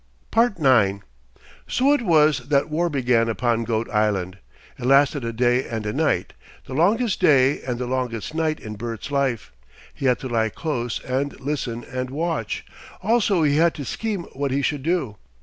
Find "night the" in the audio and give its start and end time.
5.93-6.73